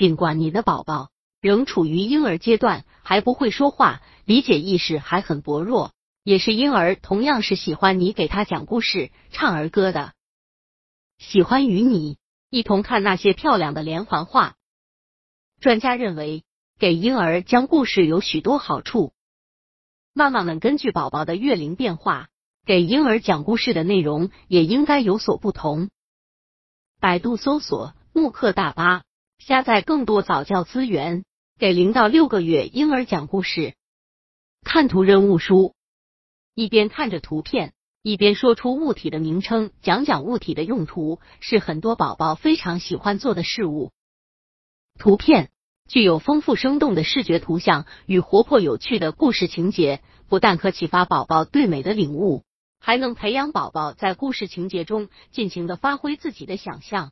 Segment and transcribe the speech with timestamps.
[0.00, 1.10] 尽管你的宝宝
[1.42, 5.92] 仍处于婴儿阶段，还不会说话，理解意识还很薄弱，
[6.24, 10.14] 也是婴儿同样是喜欢你给他讲故事、唱儿歌的，
[11.18, 12.16] 喜欢与你
[12.48, 14.56] 一同看那些漂亮的连环画。
[15.60, 16.44] 专家认为，
[16.78, 19.12] 给婴儿讲故事有许多好处。
[20.14, 22.28] 妈妈们根据宝宝的月龄变化，
[22.64, 25.90] 给婴儿讲故事的内容也应该有所不同。
[27.00, 29.02] 百度搜索“慕课大巴”，
[29.40, 31.24] 下载更多早教资源，
[31.58, 33.74] 给零到六个月婴儿讲故事。
[34.62, 35.74] 看图任务书，
[36.54, 37.72] 一边看着图片，
[38.02, 43.92] 一边说出物体的名称，讲讲物体的用途，是很多宝宝非常喜欢做的事物。
[44.98, 45.50] 图片
[45.88, 52.44] 具有丰富生动的视觉图像与活泼有趣的故事情节，不但可启发宝宝对美的领悟，
[52.78, 57.10] 还能培养宝宝在故事情节中尽情的发挥自己的想象。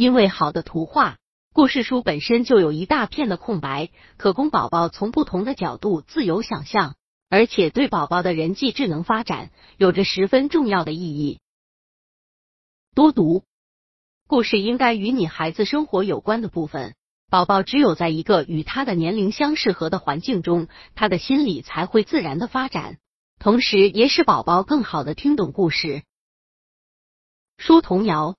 [0.00, 1.18] 因为好的图画，
[1.52, 6.96] 故事书本身就有一大片的空白，可供宝宝从不同的角度自由想象，
[7.28, 11.38] 而且对宝宝的人际智能发展有着十分重要的意义。
[12.94, 13.44] 多读。
[14.26, 16.94] 故事应该与你孩子生活有关的部分。
[17.28, 22.96] 宝宝只有在一个与他的年龄相适合的环境中，他的心理才会自然的发展，
[23.38, 26.04] 同时也使宝宝更好的听懂故事。
[27.58, 28.36] 说童谣，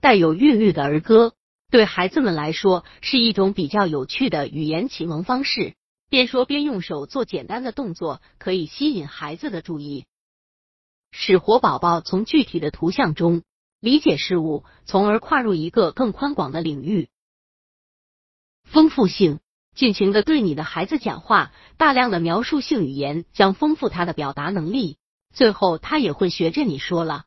[0.00, 1.34] 带有韵律的儿歌，
[1.70, 5.74] 对孩子们来说是一种比较有趣的语言启蒙方式。
[6.08, 10.06] 边说边用手做简单的动作，可以吸引孩子的注意，
[11.10, 13.42] 使活宝宝从具体的图像中。
[13.78, 17.08] 理解事物，从而跨入一个更宽广的领域。
[18.64, 19.38] 丰富性，
[19.74, 24.96] 尽情的对你的孩子讲话，大量的描述性语言将丰富他的表达能力，
[25.34, 27.24] 最后他也会学着你说了。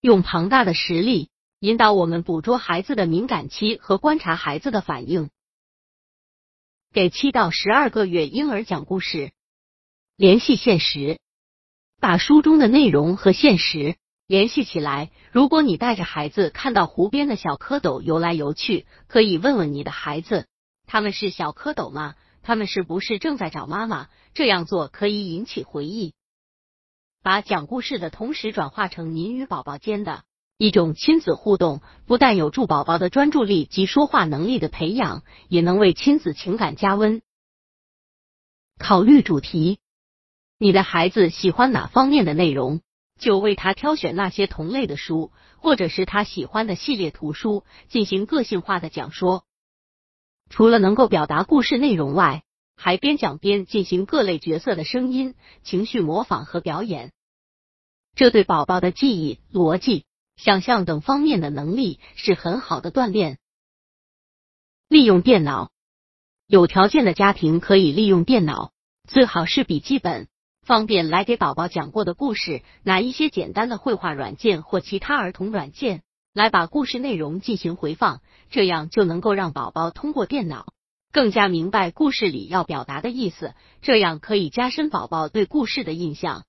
[0.00, 1.30] 用庞大的实力
[1.60, 5.28] 引导我们捕捉孩子的敏感期和观察孩子的反应。
[6.90, 9.32] 给七到十二个月婴儿讲故事，
[10.16, 11.20] 联系现实，
[12.00, 13.96] 把书中的内容和现实。
[14.26, 20.46] 联系起来，如果你带着孩子看到湖边的小蝌蚪游来游去，可以问问你的孩子，
[20.86, 22.14] 他们是小蝌蚪吗？
[22.42, 24.08] 他们是不是正在找妈妈？
[24.32, 26.14] 这样做可以引起回忆。
[27.22, 30.24] 把讲故事的同时转化成您与宝宝间的
[30.60, 37.22] 一种亲子互动，不但有助宝宝的专注力及说话能力的培养，也能为亲子情感加温。
[38.78, 39.78] 考虑主题，
[40.58, 42.82] 你的孩子喜欢哪方面的内容？
[43.18, 49.46] 就为他挑选那些同类的书，或者是他喜欢的系列图书，进行个性化的讲说。
[50.50, 52.42] 除了能够表达故事内容外，
[52.76, 57.12] 还边讲边进行各类角色的声音、情绪模仿和表演。
[58.14, 60.04] 这对宝宝的记忆、逻辑、
[60.42, 63.36] 想象等方面的能力是很好的锻炼。
[64.88, 65.70] 利用电脑，
[66.46, 68.72] 有条件的家庭可以利用电脑，
[69.06, 70.28] 最好是笔记本。
[70.62, 76.02] 方便来给宝宝讲过的故事，拿一些简单的绘画软件或其他儿童软件
[76.32, 80.72] 来把故事内容进行回放，这样就能够让宝宝通过电脑
[81.12, 83.52] 更加明白故事里要表达的意思，
[83.82, 86.44] 这样可以加深宝宝对故事的印象。